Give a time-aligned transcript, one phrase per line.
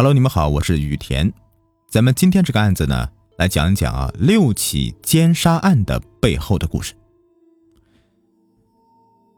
[0.00, 1.30] Hello，你们好，我是雨田。
[1.86, 6.94] 咱们今天这个案子呢，来讲一讲啊六起奸杀案的背后的故事。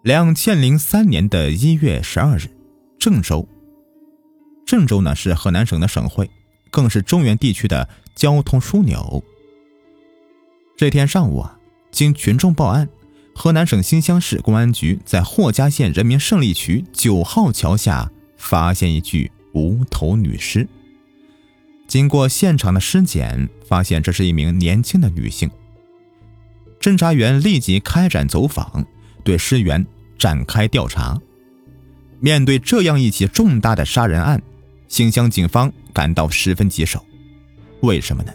[0.04, 2.48] 两千零三年的一月十二日，
[2.96, 3.48] 郑州。
[4.64, 6.30] 郑州呢是河南省的省会，
[6.70, 9.24] 更是中原地区的交通枢纽。
[10.76, 11.58] 这天上午啊，
[11.90, 12.88] 经群众报案，
[13.34, 20.66] 河南省新乡市公安局在霍家县人民胜利区九号桥下发现一具无头女尸。
[21.86, 25.50] 经过现场的尸检，发现这是一名年轻的女性。
[26.80, 28.84] 侦查员立即开展走访，
[29.22, 29.86] 对尸源
[30.18, 31.20] 展开调查。
[32.18, 34.42] 面对这样一起重大的杀人案，
[34.88, 37.04] 新乡警方感到十分棘手。
[37.82, 38.32] 为什么呢？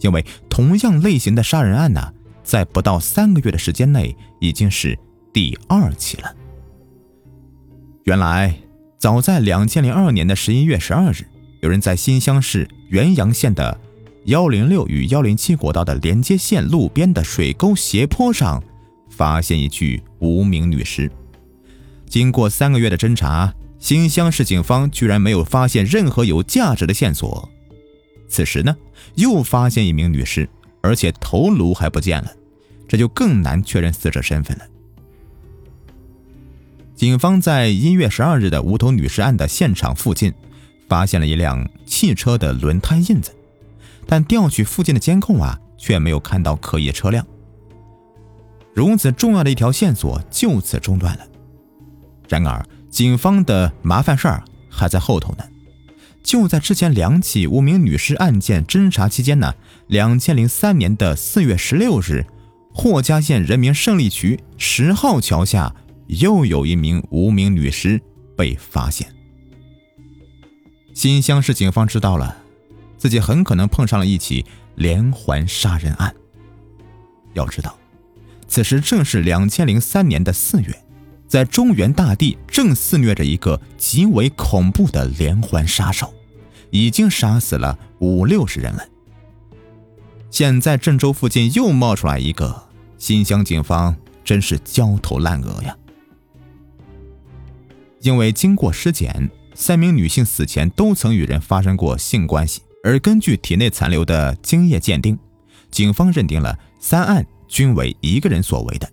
[0.00, 2.12] 因为同样类型的杀人案呢，
[2.44, 4.98] 在不到三个月的时间内，已经是
[5.32, 6.34] 第二起了。
[8.04, 8.56] 原来，
[8.98, 11.26] 早在两千零二年的十一月十二日。
[11.60, 13.80] 有人在新乡市原阳县的
[14.26, 18.62] 幺零六与幺零七国道的连接线路边的水沟斜坡上，
[19.10, 21.10] 发现一具无名女尸。
[22.06, 27.48] 经过三个月的侦查，新乡市警方居然没有发现任何有价值的线索。
[28.28, 28.76] 此时呢，
[29.14, 30.48] 又发现一名女尸，
[30.82, 32.30] 而且头颅还不见了，
[32.86, 34.64] 这就更难确认死者身份了。
[36.96, 40.34] 警方在一月十二日的无头女尸案的现场附近。
[40.88, 43.34] 发现了一辆汽车的轮胎印子，
[44.06, 47.26] 但调取附近的监控啊，却没有看到可疑车辆。
[48.72, 51.26] 如此重要的一条线索就此中断了。
[52.28, 55.44] 然而，警方的麻烦事儿还在后头呢。
[56.22, 59.54] 就在之前两起无名女尸案件侦查期间呢，
[59.88, 62.26] 两千零三年的四月十六日，
[62.72, 65.74] 霍家县人民胜利区十号桥下
[66.06, 68.00] 又有一名无名女尸
[68.36, 69.06] 被发现。
[70.94, 72.36] 新乡市警方知道了，
[72.96, 74.44] 自己很可能碰上了一起
[74.76, 76.14] 连环杀人案。
[77.34, 77.76] 要知道，
[78.48, 80.84] 此时正是两千零三年的四月，
[81.28, 86.14] 在中原大地正肆虐着一个极为恐怖的连环杀手，
[86.70, 88.82] 已经杀死了五六十人了。
[90.30, 95.76] 现在郑州附近又冒出来一个，新乡警方真是焦头烂额呀！
[98.06, 99.28] 因为经过尸检。
[99.58, 105.18] 三名女性死前都曾与人发生过性关系，而根据体内残留的精液鉴定，
[105.70, 108.86] 警方认定了三案均为一个人所为的。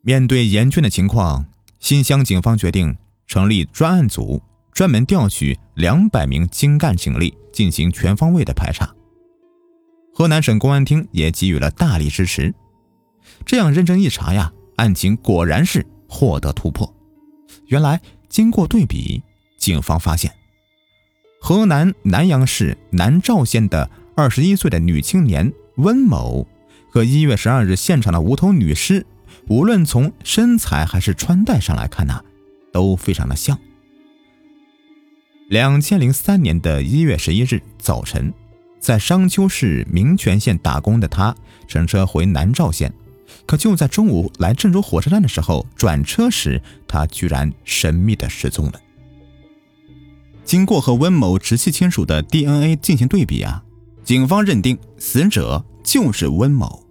[0.00, 1.44] 面对严峻的情况，
[1.78, 2.96] 新乡警方决定
[3.26, 4.42] 成立专案组，
[4.72, 8.90] 专门调取两百名精干警力进行全方位的排查。
[10.14, 12.54] 河南省公安厅也给予了大力支持。
[13.44, 16.90] 这样认真一查呀，案情果然是获得突破。
[17.70, 18.00] 原来。
[18.28, 19.20] 经过对比，
[19.58, 20.32] 警方发现，
[21.40, 26.46] 河南南阳市南召县的二十一岁的女青年温某，
[26.92, 29.04] 和一月十二日现场的无头女尸，
[29.48, 32.24] 无论从身材还是穿戴上来看呢，
[32.72, 33.58] 都非常的像。
[35.48, 38.32] 两千零三年的一月十一日早晨，
[38.78, 41.34] 在商丘市民权县打工的她，
[41.66, 42.94] 乘车回南召县。
[43.46, 48.80] 可就在中午来郑州火车站的时候，转车时，他居然神秘的失踪了。
[50.44, 53.62] 经过和温某直系亲属的 DNA 进行对比啊，
[54.04, 56.84] 警方认定死者就是温某。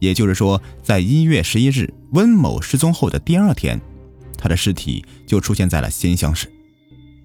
[0.00, 3.80] 也就是说，在一月十一日温某失踪后的第二天，
[4.36, 6.48] 他的尸体就出现在了新乡市。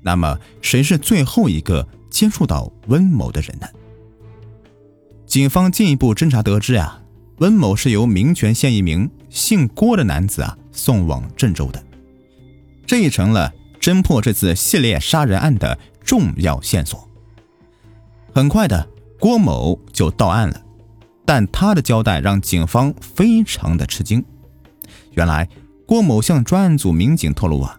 [0.02, 3.68] 那么，谁是最后一个接触到温某的人呢？
[5.26, 7.03] 警方进一步侦查得知啊。
[7.44, 11.84] 温某是由民权县一名姓郭的男子啊送往郑州的，
[12.86, 17.06] 这也成了侦破这次系列杀人案的重要线索。
[18.34, 18.88] 很快的，
[19.20, 20.62] 郭某就到案了，
[21.26, 24.24] 但他的交代让警方非常的吃惊。
[25.12, 25.50] 原来，
[25.86, 27.78] 郭某向专案组民警透露啊，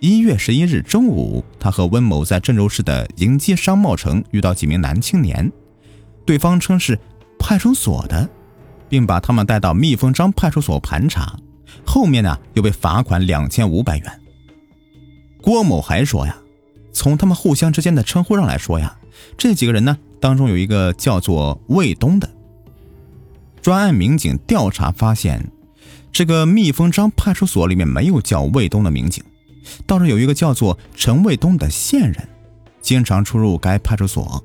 [0.00, 5.50] 一月十一日中午，他和温某在郑州市的迎基商贸城遇到几名男青年，
[6.26, 6.98] 对方称是
[7.38, 8.28] 派出所的。
[8.88, 11.38] 并把他们带到蜜蜂张派出所盘查，
[11.84, 14.20] 后面呢又被罚款两千五百元。
[15.40, 16.36] 郭某还说呀，
[16.92, 18.96] 从他们互相之间的称呼上来说呀，
[19.36, 22.28] 这几个人呢当中有一个叫做卫东的。
[23.60, 25.50] 专案民警调查发现，
[26.10, 29.22] 这个蜜蜂张派出所里面没有叫卫东的民警，
[29.86, 32.28] 倒是有一个叫做陈卫东的线人，
[32.80, 34.42] 经常出入该派出所。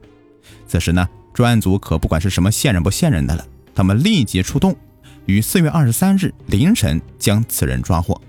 [0.67, 3.45] 此时呢，专案组可不管是什么线人不线人的了。
[3.75, 4.75] 他们立即出动，
[5.25, 8.19] 于四月二十三日凌晨将此人抓获。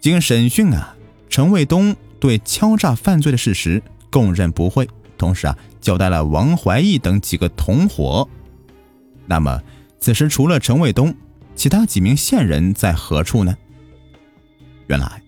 [0.00, 0.96] 经审讯啊，
[1.28, 4.88] 陈卫东对敲诈犯罪的事实供认不讳，
[5.18, 8.28] 同时啊，交代了王怀义等几个同伙。
[9.26, 9.62] 那么，
[9.98, 11.14] 此时除了陈卫东，
[11.54, 13.56] 其他几名线人在何处呢？
[14.86, 15.22] 原来，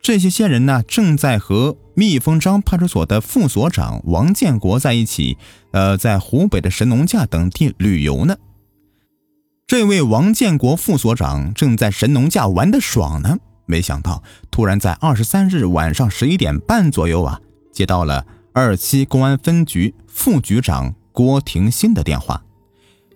[0.00, 5.38] 这些线人呢，正在和密封章派出所的副所长王建国在一起，
[5.70, 8.36] 呃，在湖北的神农架等地旅游呢。
[9.66, 17.40] 这位王建国副所长正在神农架玩的爽呢，没想到突然在二十三日晚上十一点半左右啊，
[17.72, 22.42] 接到了二七公安分局副局长郭廷新的电话。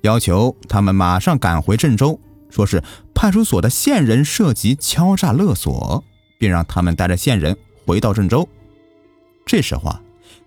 [0.00, 2.19] 要求他们马上赶回郑州，
[2.49, 2.82] 说是
[3.15, 6.03] 派出所的线人涉及敲诈勒索，
[6.38, 7.55] 并让他们带着线人
[7.85, 8.49] 回到郑州。
[9.44, 10.02] 这时候啊，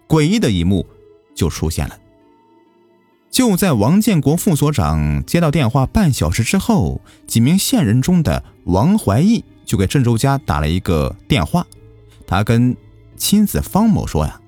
[0.07, 0.85] 诡异的一幕
[1.35, 1.97] 就出现了。
[3.29, 11.65] 就在王建国副所长接到电话半小时之后，几名线人中的王怀义就给郑州家打了一个电话，
[12.27, 12.75] 他跟
[13.17, 14.39] 妻子方某说呀，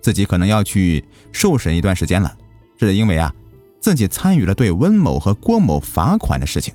[0.00, 2.36] 自己可能要去受审一段时间了，
[2.76, 3.34] 这是因为啊。
[3.80, 6.74] 自己参与了对温某和郭某罚款的事情，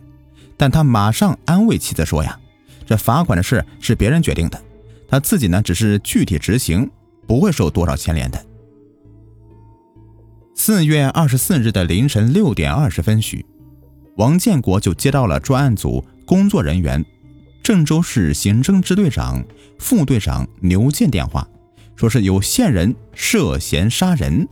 [0.56, 2.40] 但他马上安慰妻子说：“呀，
[2.86, 4.60] 这罚款的事是别人决定的，
[5.10, 6.90] 他自己呢只是具体执行，
[7.28, 8.46] 不会受多少牵连的。”
[10.56, 13.46] 四月二十四日的凌晨六点二十分许，
[14.18, 17.04] 王建国就接到了专案组工作人员、
[17.62, 19.44] 郑州市刑侦支队长、
[19.80, 21.48] 副队长牛建电话，
[21.96, 24.48] 说是有线人涉嫌杀人。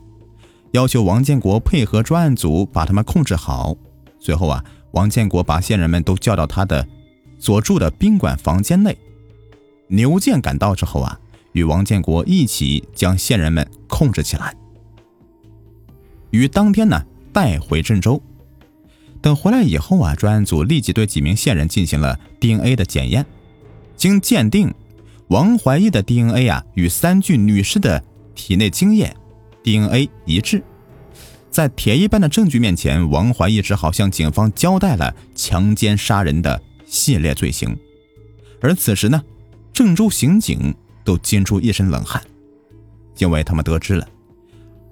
[0.72, 3.76] 要求王建国配合专案组把他们控制好。
[4.20, 6.86] 随后啊，王建国把线人们都叫到他的
[7.38, 8.98] 所住的宾馆房间内。
[9.88, 11.20] 牛建赶到之后啊，
[11.54, 14.56] 与王建国一起将线人们控制起来，
[16.30, 17.04] 于当天呢
[17.34, 18.22] 带回郑州。
[19.22, 23.26] 等回来以后啊，专案组立即对几名线人进行了 DNA 的检验。
[23.96, 24.74] 经鉴定，
[25.28, 28.04] 王怀义的 DNA 啊与三具女尸的
[28.34, 29.16] 体内精液。
[29.64, 30.64] DNA 一致，
[31.52, 37.78] 在铁一般的证据面前，王怀义只好向警方交代了强奸杀人的系列罪行。
[38.60, 39.22] 而此时呢，
[39.72, 42.22] 郑州刑警都惊出一身冷汗，
[43.18, 44.08] 因为他们得知了，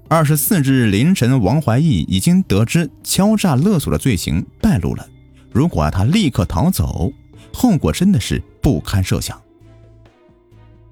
[0.07, 5.07] 二十四日凌晨，王怀义已经得知敲诈勒索的罪行败露了。
[5.51, 7.11] 如果他立刻逃走，
[7.53, 9.41] 后果真的是不堪设想。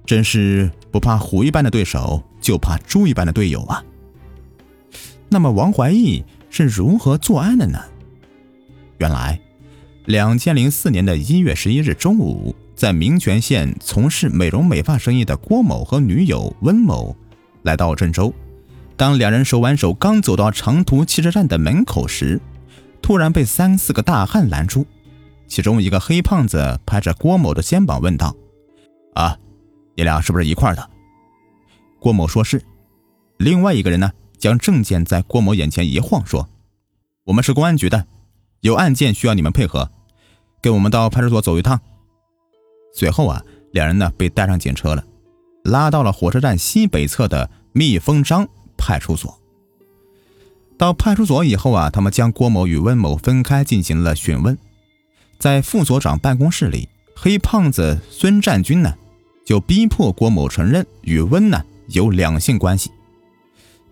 [0.06, 2.24] 真是不怕虎一般的对手。
[2.40, 3.84] 就怕猪一般的队友啊！
[5.28, 7.78] 那么王怀义是如何作案的呢？
[9.00, 9.42] 原来，
[10.06, 17.18] 两千零四年的一月十一日中午，在民权县从事美容美发生意的郭某和女友温某
[17.64, 18.32] 来到郑州。
[18.96, 22.40] 当两人手挽手刚走到长途汽车站的门口时，
[23.02, 24.86] 突然被三四个大汉拦住。
[25.48, 28.36] 其中一个黑胖子拍着郭某的肩膀问道
[29.16, 29.36] ：“啊，
[29.96, 30.88] 你俩是不是一块的？”
[32.00, 32.62] 郭某说是，
[33.38, 36.48] 另外一个人呢，将证件在郭某眼前一晃，说
[37.26, 38.06] ：“我们是公安局的，
[38.62, 39.90] 有案件需要你们配合，
[40.62, 41.82] 跟我们到派出所走一趟。”
[42.98, 45.06] 随后啊，两人呢被带上警车了，
[45.64, 49.40] 拉到了火车站西北侧的蜜蜂张派出所。
[50.80, 54.58] 到派出所以后啊，他们将郭某与温某分开进行了询问。
[55.38, 58.96] 在副所长办公室里，黑胖子孙占军呢，
[59.46, 61.64] 就逼迫郭某承认与温呢。
[61.90, 62.92] 有两性关系。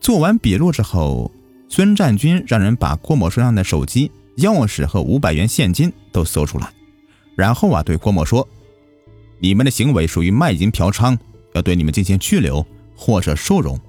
[0.02, 1.32] 做完笔录之后，
[1.70, 6.74] 孙占军让人把郭某身上的手机、钥匙和五百元现金都搜出来，
[7.36, 8.48] 然后啊，对郭某说
[9.40, 11.18] ：“你们的行为属于卖淫嫖娼，
[11.54, 12.66] 要对你们进行拘留
[12.96, 13.80] 或者收容。”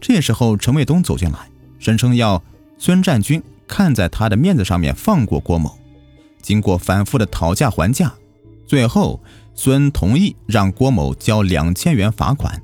[0.00, 2.42] 这时候，陈卫东走进来，声称要
[2.78, 5.78] 孙占军看在他的面子上面放过郭某。
[6.40, 8.14] 经过反复的讨价还价，
[8.66, 9.20] 最后
[9.54, 12.62] 孙同意让郭某交两千元罚款。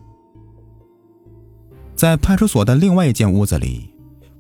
[1.97, 3.91] 在派出所的另外一间屋子里，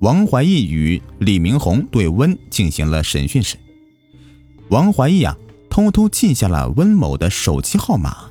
[0.00, 3.56] 王怀义与李明红对温进行了审讯时，
[4.68, 5.36] 王怀义啊
[5.74, 8.30] 偷偷记下了温某的手机号码。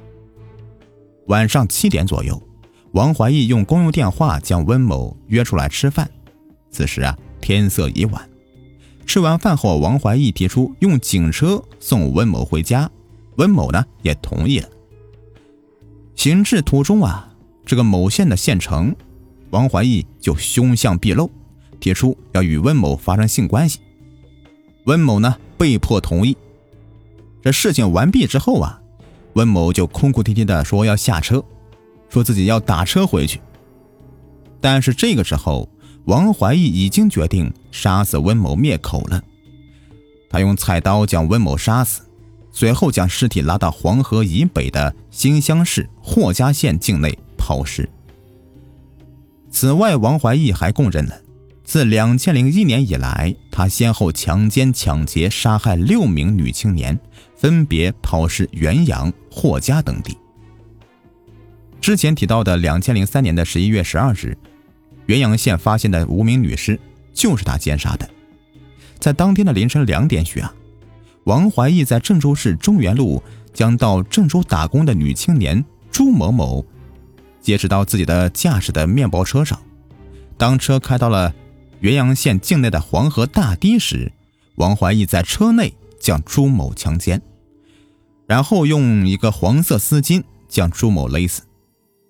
[1.28, 2.42] 晚上七点左右，
[2.94, 6.10] 王怀义用公用电话将温某约出来吃饭。
[6.72, 8.30] 此时啊天色已晚，
[9.06, 12.90] 吃完饭后，王怀义提出用警车送温某回家，
[13.36, 14.70] 温某呢也同意了。
[16.16, 17.28] 行至途中啊，
[17.66, 18.96] 这个某县的县城。
[19.50, 21.30] 王怀义就凶相毕露，
[21.82, 23.82] 提出要与温某发生性关系。
[24.86, 26.38] 温某呢被迫同意。
[27.44, 28.82] 这事情完毕之后啊，
[29.34, 31.44] 温某就哭哭啼啼的说要下车，
[32.08, 33.42] 说自己要打车回去。
[34.62, 35.68] 但是这个时候，
[36.06, 39.22] 王怀义已经决定杀死温某灭口了。
[40.30, 42.02] 他用菜刀将温某杀死，
[42.50, 47.90] 随后将尸体拉到黄河以北的新乡市霍家县境内抛尸。
[49.52, 51.22] 此外，王怀义还供认了，
[51.64, 57.00] 自两千零一年以来，他先后强奸、抢劫、杀害六名女青年，
[57.36, 60.18] 分别抛尸元阳、霍家等地。
[61.80, 64.38] 之前提到的两千零三年的十一月十二日，
[65.06, 66.80] 元阳县发现的无名女尸
[67.14, 68.10] 就是他奸杀的。
[69.00, 70.54] 在当天的凌晨两点许啊。
[71.26, 76.66] 王怀义在郑州市中原路将到郑州打工的女青年朱某某
[77.40, 79.58] 接持到自己的驾驶的面包车上。
[80.38, 81.34] 当车开到了
[81.84, 84.10] 元阳县境内的黄河大堤时，
[84.56, 87.22] 王怀义在车内将朱某强奸，
[88.26, 91.42] 然后用一个黄色丝巾将朱某勒死，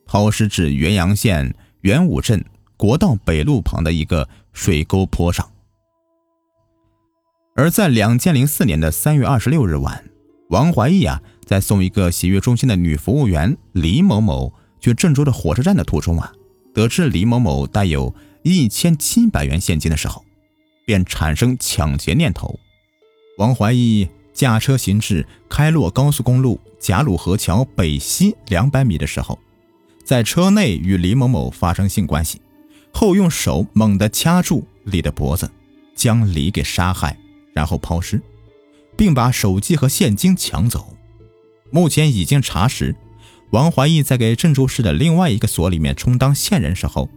[0.05, 2.45] 抛尸至元阳县元武镇
[2.77, 5.49] 国道北路旁的一个水沟坡上。
[7.55, 10.05] 而在两千零四年的三月二十六日晚，
[10.49, 16.31] 王怀义啊，在送一个洗浴中心的女服务员李某某去郑州的火车站的途中啊，
[16.75, 20.23] 得知李某某带有一千七百元现金的时候，
[20.85, 22.59] 便产生抢劫念头。
[23.37, 29.39] 王怀义驾车行至开洛高速公路贾鲁河桥北西两百米的时候，
[30.03, 32.41] 在车内与李某某发生性关系，
[32.91, 35.49] 后用手猛地掐住李的脖子，
[35.95, 37.17] 将李给杀害。
[37.53, 38.19] 然后抛尸，
[38.97, 40.97] 并把手机和现金抢走。
[41.69, 42.95] 目前已经查实，
[43.51, 47.07] 王怀义在给郑州市的另外一个所里面充当线人时候，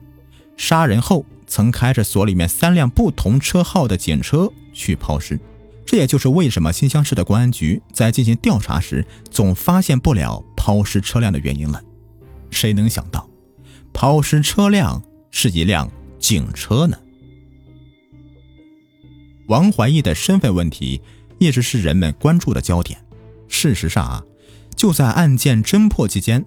[0.56, 5.38] 杀人后曾开着所里面三辆不同车号的警车去抛尸。
[5.84, 11.80] 这也就是为什么新乡市的公安局在进行调查时总发现不了抛尸车辆的原因了。
[12.50, 13.28] 谁能想到，
[13.92, 16.98] 抛尸车辆是一辆警车呢？
[19.46, 21.00] 王怀义的身份问题
[21.38, 22.98] 一直是人们关注的焦点。
[23.46, 24.24] 事实上啊，
[24.74, 26.44] 就在案件侦破期间，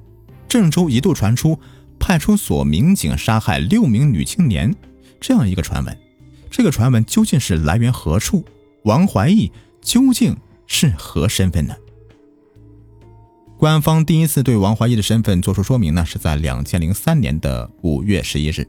[0.50, 1.58] 郑州一度传出
[2.00, 4.74] 派出所民警杀害六名女青年
[5.20, 5.98] 这样一个传闻。
[6.50, 8.44] 这个传闻究竟是来源何处？
[8.84, 9.52] 王怀义
[9.82, 11.76] 究竟是何身份呢？
[13.58, 18.68] 官方第一次对王怀义的身份作出说明呢，是在两千零三年的五月十一日。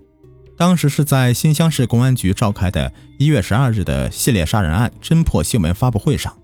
[0.57, 6.37] 当时是在新乡市公安局召开的一月十二日的系列杀人案侦破新闻发布会上，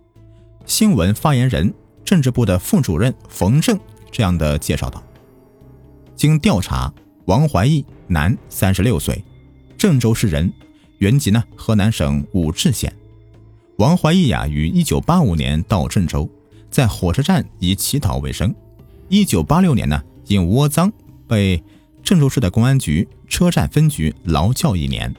[0.65, 1.75] 新闻发言人、
[2.05, 3.79] 政治部的副主任冯正
[4.11, 5.03] 这样的介绍道
[6.17, 6.93] ：“经调查，
[7.27, 9.23] 王怀义，男，三十六岁，
[9.77, 10.53] 郑州市人，
[10.99, 12.93] 原籍呢河南省武陟县。
[13.77, 16.29] 王怀义呀，于一九八五年到郑州，
[16.71, 18.55] 在火车站以乞讨为生。
[19.09, 20.93] 一九八六年呢，因窝赃
[21.29, 21.63] 被。”
[22.07, 25.13] 郑州市的公安局车站分局劳教一年。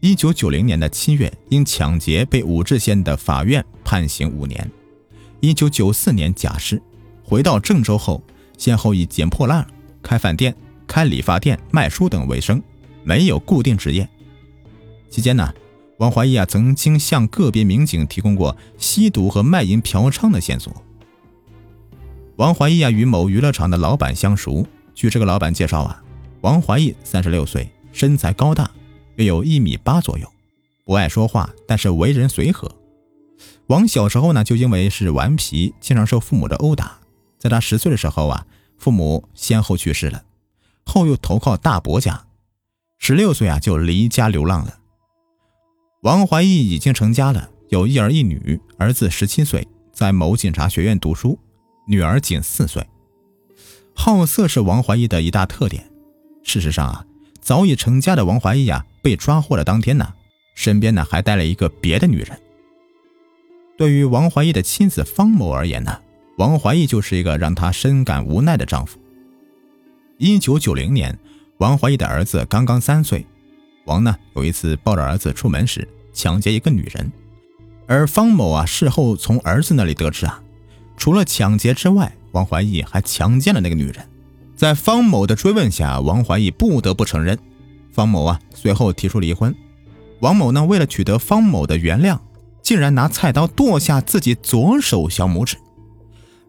[0.00, 4.68] 一九九零年的七月，因抢劫被武陟县的法院判刑五年。
[5.38, 6.82] 一九九四年假释，
[7.22, 8.20] 回到郑州后，
[8.58, 9.64] 先后以捡破烂、
[10.02, 10.54] 开饭店、
[10.86, 12.62] 开理发店、卖书等为生，
[13.02, 14.08] 没有固定职业。
[15.08, 15.52] 期间呢，
[15.98, 20.72] 王怀义啊曾经向个别民警提供过吸毒和卖淫嫖娼的线索。
[22.36, 24.66] 王怀义啊与某娱乐场的老板相熟。
[24.94, 26.02] 据这个老板介绍啊，
[26.42, 28.70] 王怀义三十六岁，身材高大，
[29.16, 30.30] 约有一米八左右，
[30.84, 32.70] 不爱说话，但是为人随和。
[33.68, 36.98] 王小时候呢，就因为是顽皮，经常受父母的殴打。
[37.38, 38.46] 在他十岁的时候啊，
[38.80, 40.24] 父母先后去世了，
[40.86, 42.24] 后又投靠大伯家，
[42.98, 44.78] 十六岁啊就离家流浪了。
[46.00, 51.38] 王怀义已经成家了，有一儿一女，儿子十七岁，在某警察学院读书，
[51.86, 52.84] 女儿仅四岁。
[53.94, 55.90] 好色是王怀义的一大特点。
[56.42, 57.04] 事实上啊，
[57.38, 60.14] 早已成家的王怀义啊，被抓获的当天呢，
[60.54, 62.40] 身边呢还带了一个别的女人。
[63.76, 66.00] 对于王怀义的妻子方某而言呢，
[66.40, 68.98] 王怀义就是一个让她深感无奈的丈夫。
[70.16, 71.18] 一九九零年，
[71.58, 73.26] 王怀义的儿子刚刚三岁，
[73.84, 77.12] 王呢有一次抱着儿子出门时抢劫一个女人，
[77.86, 80.42] 而方某啊事后从儿子那里得知啊，
[80.96, 84.08] 除了抢劫之外，王怀义还强奸了那个女人，
[84.56, 87.38] 在方某的追问下，王怀义不得不承认。
[87.92, 89.54] 方某啊，随后提出离婚。
[90.20, 92.18] 王某呢，为了取得方某的原谅，
[92.62, 95.58] 竟然拿菜刀剁下自己左手小拇指。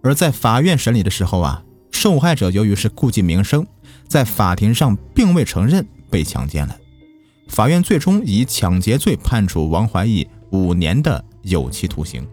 [0.02, 3.66] 而在法院审理的时候啊，受害者由于是顾及名声，
[4.08, 6.76] 在法庭上并未承认被强奸了。
[7.48, 12.26] 法院最终以抢劫罪判处王怀义五年的有期徒刑。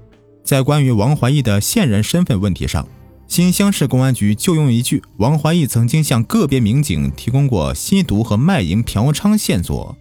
[0.45, 2.89] 在关于王怀义的现人身份问题上，
[3.27, 9.95] 新乡市公安局就用一句“王怀义曾经向个别民警提供过吸毒和卖淫嫖娼线索”，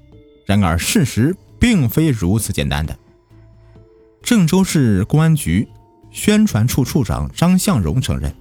[0.48, 2.98] 然而事实并非如此简单的。
[4.22, 5.68] 郑州市公安局
[6.18, 8.34] 宣传处处长张向荣承认，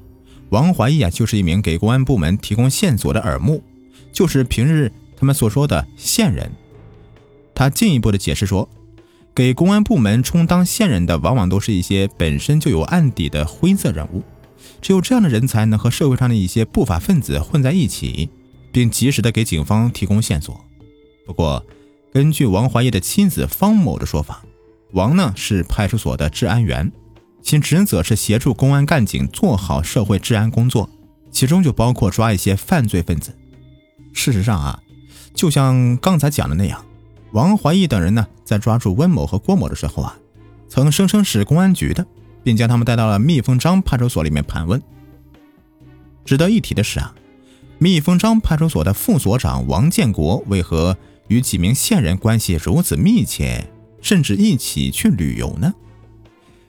[0.48, 3.62] 王怀义啊就是一名给公安部门提供线索的耳目，
[4.10, 6.50] 就是平日他们所说的线人。
[7.54, 8.66] 他进一步的解释说，
[9.34, 14.22] 给公安部门充当线人的，往往都是一些本身就有案底的灰色人物，
[14.80, 18.30] 只有这样的人才能和社会上的一些不法分子混在一起，
[18.72, 20.58] 并及时的给警方提供线索。
[21.26, 21.62] 不过，
[22.10, 24.42] 根据王怀义的妻子方某的说法，
[24.92, 26.90] 王呢是派出所的治安员，
[27.46, 30.90] 其职责是协助公安干警做好社会治安工作，
[31.30, 33.32] 其中就包括抓一些犯罪分子。
[34.12, 34.82] 事实上啊，
[35.32, 36.84] 就像刚才讲的那样。
[37.30, 40.18] 王怀义等人呢，在抓住温某和郭某的时候啊，
[40.68, 42.04] 曾声称是公安局的，
[42.42, 44.82] 并将他们带到了蜜蜂张派出所里面盘问。
[46.24, 47.14] 值得一提的是啊，
[47.78, 50.96] 蜜蜂张派出所的副所长王建国为何
[51.28, 53.70] 与几名线人关系如此密切，
[54.02, 55.72] 甚至一起去旅游呢？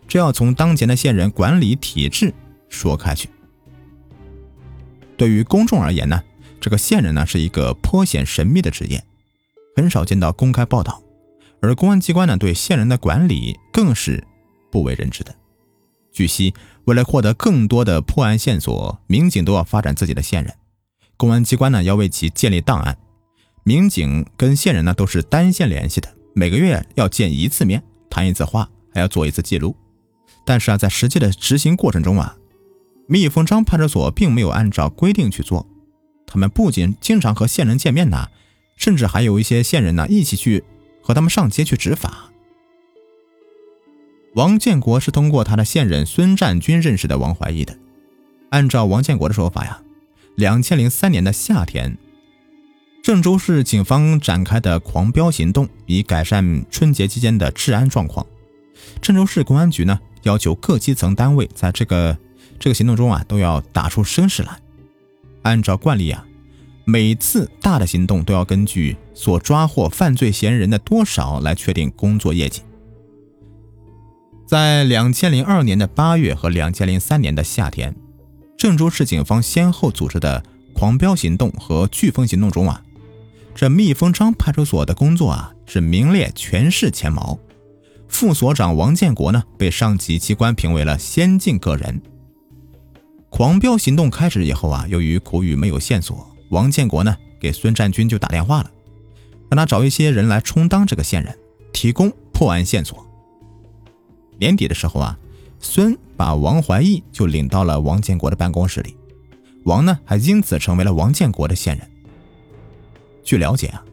[0.07, 2.33] 这要从当前的线人管理体制
[2.69, 3.29] 说开去。
[5.17, 6.23] 对于公众而言呢，
[6.59, 9.03] 这个线人呢是一个颇显神秘的职业。
[9.75, 11.03] 很少见到公开报道，
[11.61, 14.23] 而公安机关呢对线人的管理更是
[14.71, 15.35] 不为人知的。
[16.11, 16.53] 据悉，
[16.85, 20.53] 为了获得更多的破案线索，民警都要发展自己的线人，
[21.15, 22.97] 公安机关呢要为其建立档案。
[23.63, 29.75] 民警跟线人呢都是单线联系的，每个月要见一次面，谈一次话，还要做一次记录。
[30.47, 32.37] 但是啊，在实际的执行过程中啊，
[33.05, 35.67] 蜜蜂张派出所并没有按照规定去做，
[36.25, 38.29] 他们不仅经常和线人见面呢。
[38.77, 40.63] 甚至还有一些线人呢，一起去
[41.01, 42.31] 和他们上街去执法。
[44.35, 47.77] 王建国是通过他的线人孙占军认识的王怀义的。
[48.51, 49.81] 按照王建国的说法呀，
[50.35, 51.97] 两千零三年的夏天，
[53.03, 58.25] 郑州市警方展开的狂飙行动，以改善春节期间的治安状况。
[59.01, 62.17] 郑州市公安局呢，要求各基层单位在这个
[62.59, 64.59] 这个行动中啊，都要打出声势来。
[65.41, 66.23] 按照惯例啊。
[66.89, 72.61] 每次大的行动都要根据所抓获犯罪嫌疑人的多少来确定工作业绩。
[74.45, 77.93] 在两千零二年的八月和两千零三年的夏天，
[78.57, 80.41] 郑州市警方先后组织的
[80.73, 82.81] 狂飙行动和飓风行动中啊，
[83.53, 87.37] 这蜜蜂张派出所的工作啊是名列全市前茅。
[88.07, 92.01] 副所长王建国呢被上级机关评为了先进个人。
[93.29, 96.27] 狂飙行动开始以后啊，由于苦雨没有线索。
[96.49, 98.71] 王建国呢，给孙占军就打电话了，
[99.49, 101.37] 让他找一些人来充当这个线人，
[101.73, 103.05] 提供破案线索。
[104.39, 105.19] 年底的时候啊，
[105.59, 108.95] 孙把王怀义就领到了王建国的办公室里，
[109.65, 111.87] 王呢还因此成为了王建国的线人。
[113.23, 113.83] 据了解啊，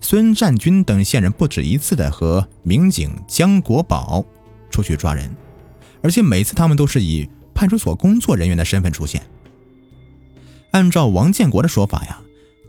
[0.00, 4.24] 孙占军等线人不止一次的和民警江国宝
[4.70, 5.34] 出去抓人，
[6.02, 9.22] 而且每次他们都是以派出所工作人员的身份出现。
[10.72, 12.20] 按照王建国的说法呀，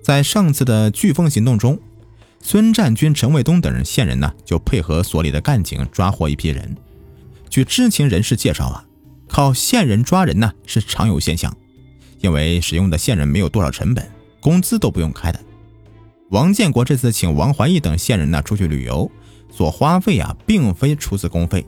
[0.01, 1.77] 在上次的飓风行动中，
[2.41, 6.75] 孙占军、陈卫东等人线人呢，就配合所里的干警抓获一批人。
[7.49, 8.85] 据知情人士介绍啊，
[9.27, 11.55] 靠线人抓人呢是常有现象，
[12.21, 14.09] 因为使用的线人没有多少成本，
[14.39, 15.39] 工资都不用开的。
[16.29, 19.09] 王建国这次请王怀义等线人呢出去旅游，
[19.49, 21.65] 所花费啊，并非出自公费。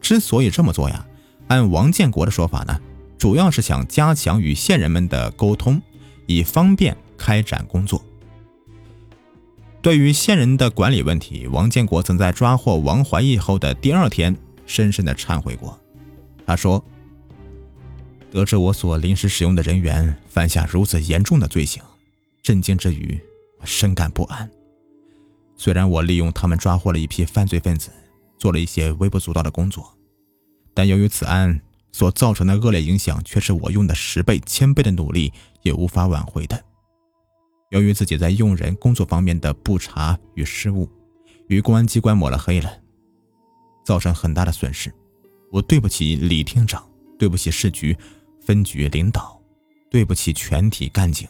[0.00, 1.06] 之所以这么做呀，
[1.48, 2.80] 按王建国的说法呢。
[3.18, 5.82] 主要是想加强与线人们的沟通，
[6.26, 8.00] 以方便开展工作。
[9.82, 15.76] 对于线人的管理问题，王建国曾在抓获王怀义后的第二天，深深的忏悔过。
[16.46, 16.82] 他说
[18.30, 21.82] ：“得知我所临时使用的人员犯下如此严重的罪行，
[22.40, 23.20] 震惊之余，
[23.64, 24.50] 深感不安。
[25.56, 27.90] 虽然我利用他们抓获了一批犯罪分子，
[28.38, 29.96] 做了一些微不足道的工作，
[30.74, 36.62] 但由于此案。”所造成的恶劣影响，却是我用的十倍、千倍的努力也无法挽回的。
[37.70, 40.88] 由于自己在用人工作方面的不查与失误，
[41.48, 42.70] 与公安机关抹了黑了，
[43.84, 44.92] 造成很大的损失。
[45.50, 46.86] 我对不起李厅长，
[47.18, 47.96] 对不起市局、
[48.38, 49.40] 分局领导，
[49.90, 51.26] 对不起全体干警。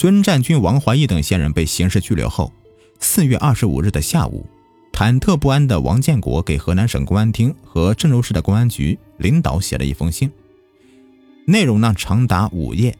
[0.00, 2.52] 孙占军、王怀义等线人被刑事拘留后，
[3.00, 4.46] 四月二十五日的下午。
[4.92, 10.30] 忐忑不安的王建国给河南省公安厅和郑州市的公安局领导写了一封信，
[11.46, 12.96] 内容呢长达五页，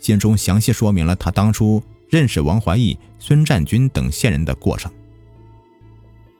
[0.00, 4.90] 信中详细说明了他当初认识王怀义、孙占军等线人的过程。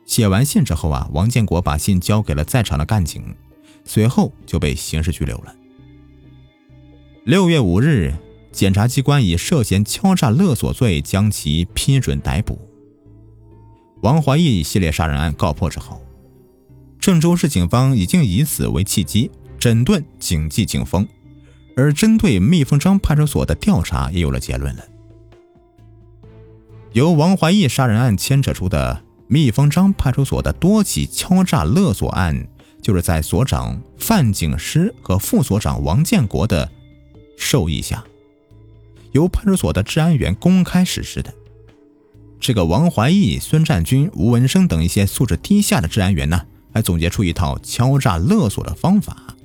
[0.07, 3.23] 写完信之后啊，王建国把信交给了在场的干警，
[3.85, 5.55] 随后就被刑事拘留了。
[7.25, 8.11] 六月五日，
[8.53, 12.57] 检察机关以涉嫌敲诈勒索罪将其批准逮捕。
[14.01, 16.01] 王怀义系列杀人案告破之后，
[16.99, 21.07] 郑州市警方已经以此为契机，整顿警纪警风，
[21.75, 24.83] 而针对蜜蜂庄派出所的调查也有了结论了。
[26.91, 32.47] 由王怀义杀人案牵扯出的蜜蜂庄派出所的多起敲诈勒索案，
[32.81, 36.69] 就是在所长范景诗和副所长王建国的
[37.37, 38.03] 授意下，
[39.13, 41.33] 由派出所的治安员公开实施的。
[42.39, 49.35] 这个王怀义、孙占军、吴文生等一些素质低下的治安员呢，还总结出一套敲诈勒索的方法，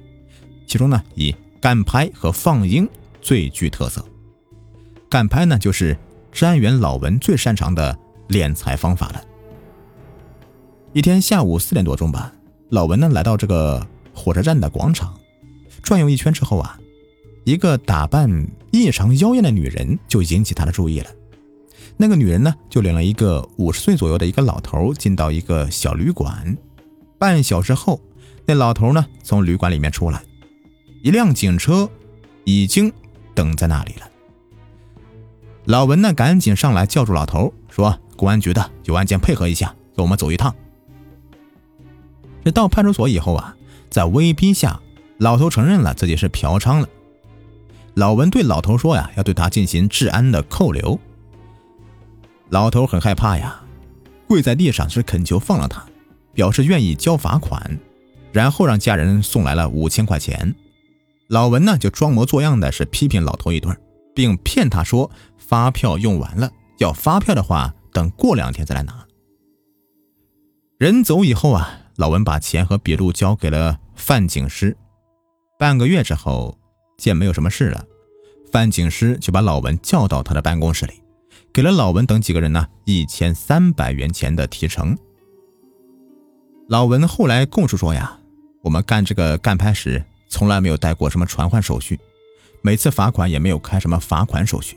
[0.67, 2.89] 其中呢，以干拍和放鹰
[3.23, 4.05] 最具特色。
[5.09, 5.97] 干拍呢，就是。
[6.31, 9.25] 治安员老文最擅长的敛财方法了。
[10.93, 12.33] 一天下午四点多钟吧，
[12.69, 15.19] 老文呢来到这个火车站的广场，
[15.83, 16.79] 转悠一圈之后啊，
[17.49, 21.09] 一个打扮异常妖艳的女人就引起他的注意了。
[21.97, 26.59] 那个女人呢，就领了一个五十岁左右的一个老头进到一个小旅馆。
[27.19, 28.03] 半小时后，
[28.45, 30.23] 那老头呢从旅馆里面出来，
[31.03, 31.89] 一辆警车
[32.45, 32.93] 已经
[33.35, 34.07] 等在那里了。
[35.65, 40.55] 老文呢，赶紧上来叫住老头，说：“公安局的有案件，配合一下，跟我们走一趟。”
[42.45, 43.57] 这到派出所以后啊，
[43.89, 44.79] 在威逼下，
[45.17, 46.89] 老头承认了自己是嫖娼了。
[47.99, 50.97] 老文对老头说：“呀，要对他进行治安的扣留。”
[52.49, 53.61] 老头很害怕呀，
[54.29, 55.85] 跪在地上是恳求放了他，
[56.33, 57.77] 表示愿意交罚款，
[58.31, 60.55] 然后让家人送来了五千块钱。
[61.27, 63.77] 老文呢，就装模作样的是批评老头一顿，
[64.15, 65.11] 并骗他说。
[65.37, 69.07] 发票用完了，要发票的话，等过两天再来拿。
[70.79, 74.77] 人走以后啊，老文把钱和笔录交给了范警师。
[75.59, 76.59] 半个月之后，
[76.99, 77.87] 见没有什么事了，
[78.53, 80.95] 范警师就把老文叫到他的办公室里，
[81.53, 84.99] 给了老文等几个人呢一千三百元钱的提成。
[86.69, 88.19] 老文后来供述说呀，
[88.63, 91.99] 我们干这个干拍时，从来没有带过什么传唤手续，
[92.61, 94.77] 每次罚款也没有开什么罚款手续。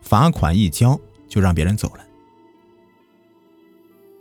[0.00, 2.04] 罚款一交就让别人走了。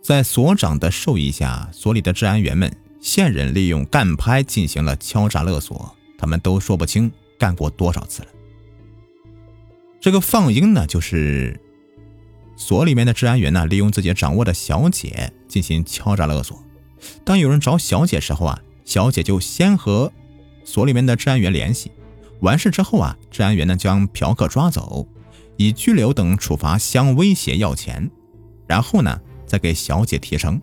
[0.02, 8.28] 在所长的授意下，所里的治安员们线人利用干拍进行了敲诈勒索，他们都说不清干过多少次了。
[10.00, 11.60] 这个放鹰呢，就是
[12.56, 16.64] 所里面的治安员呢，利用自己掌握的小姐进行敲诈勒索。
[17.24, 20.14] 当有人找小姐时候啊，小姐就先和
[20.64, 21.92] 所里面的治安员联系，
[22.42, 25.08] 完事之后啊，治安员呢将嫖客抓走。
[25.58, 28.10] 以拘留等处罚相威胁要钱，
[28.68, 30.62] 然后呢，再给小姐提成。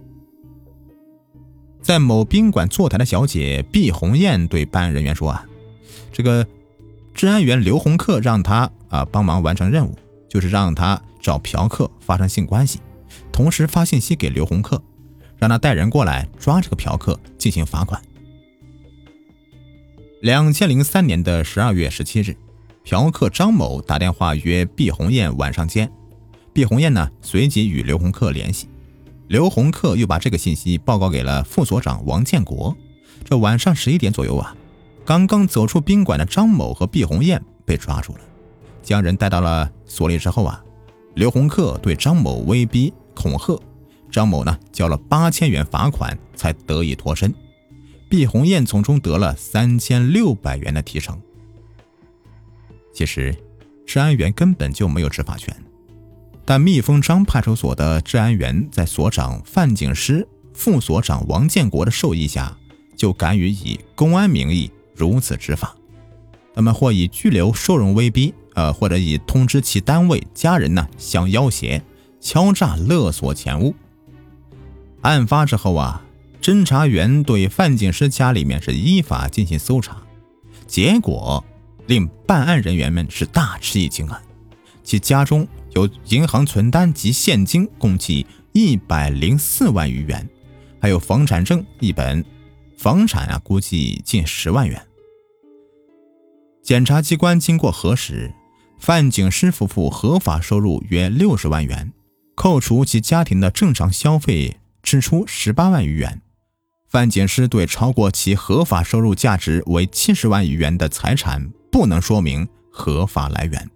[1.81, 5.47] 在某宾馆坐台的小姐毕红艳对办案人员说：“啊，
[6.13, 6.45] 这个
[7.19, 12.79] 治安员刘洪克让他啊帮忙完成任务，就是让他找嫖客发生性关系，
[13.33, 14.81] 同时发信息给刘洪克，
[15.37, 18.01] 让他带人过来抓这个嫖客进行罚款。”
[20.23, 22.37] 两千零三年的十二月十七日。
[22.85, 25.91] 嫖客张某打电话约毕红艳晚上见，
[26.53, 28.69] 毕红艳呢随即与刘洪克联系，
[29.27, 32.75] 刘洪克又把这个信息报告给了副所长王建国。
[33.25, 34.57] 这晚上十一点左右啊，
[35.09, 38.21] 刚刚走出宾馆的张某和毕红艳被抓住了，
[38.83, 40.63] 将人带到了所里之后啊，
[41.15, 43.59] 刘洪克对张某威逼恐吓，
[44.11, 47.35] 张某呢交了八千元罚款才得以脱身，
[48.11, 51.19] 毕红艳从中得了三千六百元的提成。
[52.93, 53.35] 其实，
[53.87, 55.57] 治安员根本就没有执法权，
[56.45, 62.55] 但蜜蜂张派出所的治安员在所长范景师、副所长王建国的授意下，
[62.95, 65.75] 就敢于以公安名义如此执法。
[66.55, 71.81] 他们或以拘留、收容威逼，呃，或者以通知其单位家人呢相要挟、
[72.21, 73.75] 敲诈勒索钱物。
[75.03, 76.05] 案发之后啊，
[76.43, 80.03] 侦查员对范景师家里面是依法进行搜查，
[80.67, 81.45] 结果。
[81.87, 84.21] 令办案人员们是大吃一惊啊！
[84.85, 90.29] 其家中有银行存单及现金共计一百零四万余元，
[90.83, 92.23] 还有房产证一本，
[92.77, 94.79] 房产啊估计近十万元。
[96.69, 98.31] 检察机关经过核实，
[98.79, 101.95] 范景诗夫妇合法收入约六十万元，
[102.35, 106.21] 扣除其家庭的正常消费支出十八万余元。
[106.87, 111.51] 范景诗对超过其合法收入价值为七十万余元的财产。
[111.73, 113.71] 不能说明合法来源。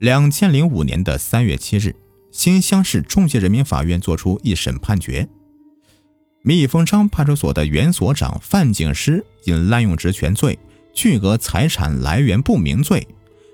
[0.00, 1.94] 两千零五年的三月七日，
[2.32, 5.28] 新乡市中级人民法院作出一审判决：
[6.42, 10.58] 蜜蜂庄派出所的原所长范景诗因滥用职权罪、
[10.92, 13.06] 巨额财产来源不明罪，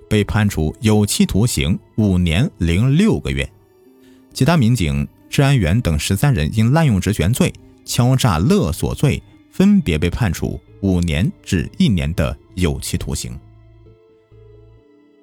[0.09, 3.47] 被判处有期徒刑五年零六个月；
[4.33, 7.53] 其他民警、治安员等十三人因滥用职权罪、
[7.85, 13.39] 敲诈勒索罪，分别被判处五年至一年的有期徒刑。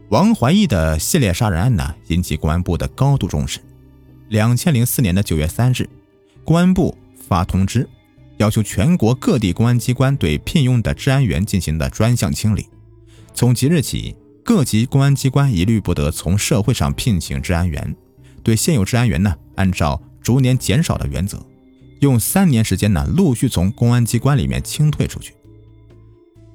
[0.09, 3.59] 王怀义的系列杀人案呢，引起公安部的高度重视。
[4.29, 5.89] 两千零四年的九月三日，
[6.43, 6.95] 公安部
[7.27, 7.89] 发通知，
[8.37, 12.67] 要求全国各地公安机关对聘用的治安员进行的专项清理。
[13.33, 17.95] 从即日起，各级公安机关一律不得从社会上聘请治安员。
[18.43, 21.45] 对现有治安员呢，按照逐年减少的原则，
[22.01, 25.33] 用三年时间呢，陆续从公安机关里面清退出去。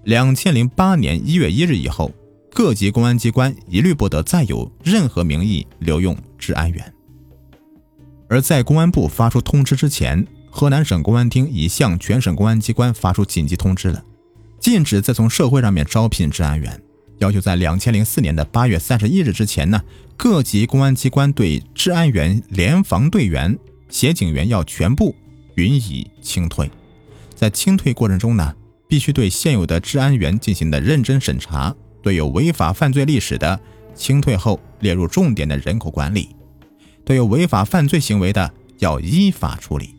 [0.04, 2.12] 两千零八年一月一日以后。
[2.52, 6.94] 各级公安机关一律不得再有任何名义留用治安员。
[8.28, 14.04] 而在公安部发出通知之前，河南省公安厅已向全省公安机关发出紧急通知了，
[14.58, 16.82] 禁止再从社会上面招聘治安员，
[17.18, 19.80] 要求在两千零四年的八月三十一日之前呢，
[20.16, 23.56] 各级公安机关对治安员、联防队员、
[23.88, 25.14] 协警员要全部
[25.54, 26.70] 予以清退。
[27.34, 28.54] 在清退过程中呢，
[28.88, 31.74] 必须对现有的治安员进行的认真审查。
[32.02, 33.60] 对有违法犯罪历史的，
[33.94, 36.30] 清退后列入重点的人口管理；
[37.04, 39.94] 对有违法犯罪行为的，要依法处理。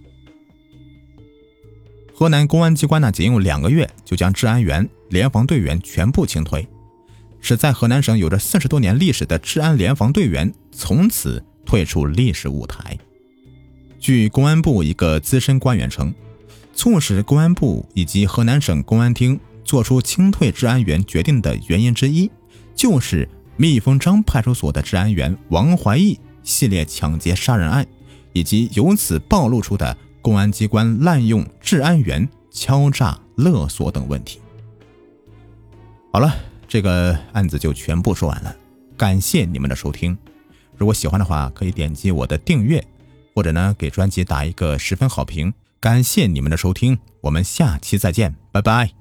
[2.21, 6.67] 河南公安机关呢，仅用两个月就将治安员、联防队员全部清退，
[7.39, 12.95] 使在河南省有着四十多年历史的治安联防队员从此退出历史舞台。
[13.99, 16.13] 据公安部一个资深官员称，
[16.75, 19.39] 促使公安部以及河南省公安厅。
[19.63, 22.29] 做出清退治安员决定的原因之一，
[22.75, 27.87] 就是密封章派出所的治安员王怀义系列抢劫杀人案，
[28.33, 34.39] 以及由此暴露出的公安机关滥用治安员敲诈勒索等问题。
[36.13, 36.33] 好了，
[36.67, 38.55] 这个案子就全部说完了，
[38.97, 40.17] 感谢你们的收听。
[40.77, 42.85] 如果喜欢的话，可以点击我的订阅，
[43.33, 45.53] 或者呢给专辑打一个十分好评。
[45.79, 49.00] 感谢你们的收听，我们下期再见，拜拜。